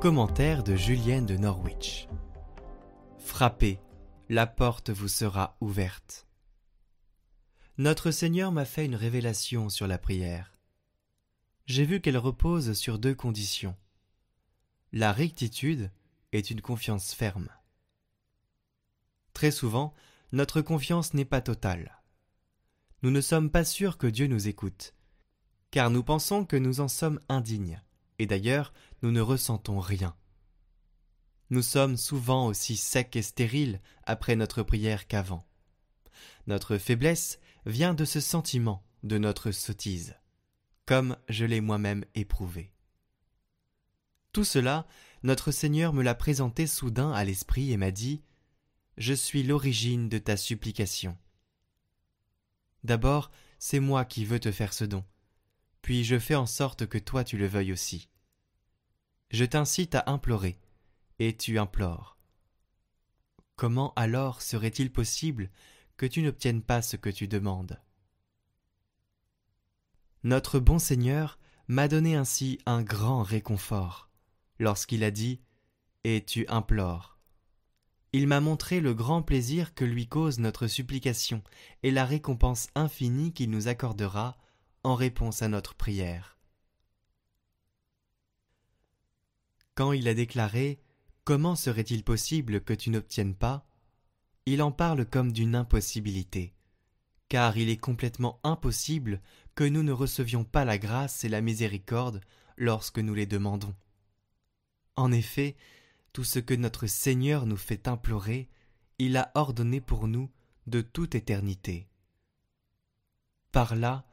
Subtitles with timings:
[0.00, 2.08] Commentaire de Julienne de Norwich.
[3.18, 3.78] Frappez,
[4.30, 6.26] la porte vous sera ouverte.
[7.76, 10.56] Notre Seigneur m'a fait une révélation sur la prière.
[11.66, 13.76] J'ai vu qu'elle repose sur deux conditions.
[14.90, 15.90] La rectitude
[16.32, 17.50] est une confiance ferme.
[19.34, 19.92] Très souvent,
[20.32, 22.00] notre confiance n'est pas totale.
[23.02, 24.94] Nous ne sommes pas sûrs que Dieu nous écoute,
[25.70, 27.82] car nous pensons que nous en sommes indignes
[28.20, 30.14] et d'ailleurs nous ne ressentons rien.
[31.48, 35.48] Nous sommes souvent aussi secs et stériles après notre prière qu'avant.
[36.46, 40.16] Notre faiblesse vient de ce sentiment de notre sottise,
[40.84, 42.74] comme je l'ai moi-même éprouvé.
[44.32, 44.86] Tout cela,
[45.22, 48.22] notre Seigneur me l'a présenté soudain à l'esprit et m'a dit
[48.98, 51.16] Je suis l'origine de ta supplication.
[52.84, 55.04] D'abord, c'est moi qui veux te faire ce don,
[55.80, 58.09] puis je fais en sorte que toi tu le veuilles aussi.
[59.30, 60.58] Je t'incite à implorer,
[61.20, 62.16] et tu implores.
[63.54, 65.50] Comment alors serait-il possible
[65.96, 67.80] que tu n'obtiennes pas ce que tu demandes?
[70.24, 74.08] Notre bon Seigneur m'a donné ainsi un grand réconfort,
[74.58, 75.40] lorsqu'il a dit
[76.02, 77.18] Et tu implores.
[78.12, 81.44] Il m'a montré le grand plaisir que lui cause notre supplication
[81.84, 84.36] et la récompense infinie qu'il nous accordera
[84.82, 86.39] en réponse à notre prière.
[89.80, 90.78] Quand il a déclaré
[91.24, 93.66] Comment serait-il possible que tu n'obtiennes pas?
[94.44, 96.52] Il en parle comme d'une impossibilité,
[97.30, 99.22] car il est complètement impossible
[99.54, 102.20] que nous ne recevions pas la grâce et la miséricorde
[102.58, 103.74] lorsque nous les demandons.
[104.96, 105.56] En effet,
[106.12, 108.50] tout ce que notre Seigneur nous fait implorer,
[108.98, 110.30] il a ordonné pour nous
[110.66, 111.88] de toute éternité.
[113.50, 114.04] Par là,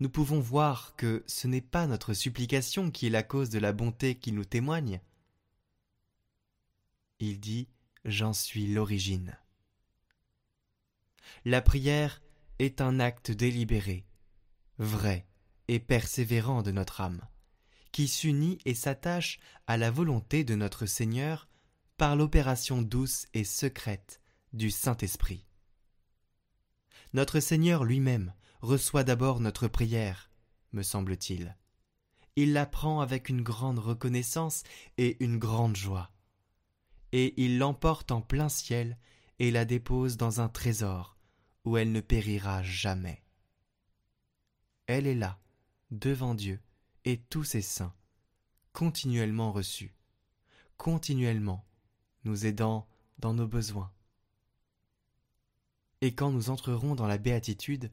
[0.00, 3.72] nous pouvons voir que ce n'est pas notre supplication qui est la cause de la
[3.72, 5.00] bonté qu'il nous témoigne,
[7.22, 7.68] il dit
[8.04, 9.38] J'en suis l'origine.
[11.44, 12.20] La prière
[12.58, 14.04] est un acte délibéré,
[14.78, 15.28] vrai
[15.68, 17.20] et persévérant de notre âme,
[17.92, 19.38] qui s'unit et s'attache
[19.68, 21.48] à la volonté de notre Seigneur
[21.96, 24.20] par l'opération douce et secrète
[24.52, 25.46] du Saint-Esprit.
[27.12, 30.32] Notre Seigneur lui-même reçoit d'abord notre prière,
[30.72, 31.56] me semble-t-il.
[32.34, 34.64] Il la prend avec une grande reconnaissance
[34.98, 36.11] et une grande joie
[37.12, 38.98] et il l'emporte en plein ciel
[39.38, 41.16] et la dépose dans un trésor
[41.64, 43.22] où elle ne périra jamais.
[44.86, 45.38] Elle est là,
[45.90, 46.60] devant Dieu
[47.04, 47.94] et tous ses saints,
[48.72, 49.94] continuellement reçue,
[50.76, 51.64] continuellement
[52.24, 53.92] nous aidant dans nos besoins.
[56.00, 57.92] Et quand nous entrerons dans la béatitude,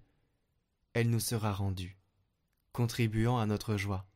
[0.93, 1.99] elle nous sera rendue,
[2.71, 4.07] contribuant à notre joie,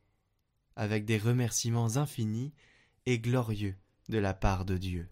[0.75, 2.53] avec des remerciements infinis
[3.05, 3.77] et glorieux
[4.09, 5.09] de la part de Dieu.